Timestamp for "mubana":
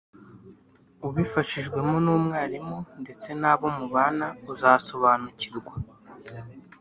3.77-4.27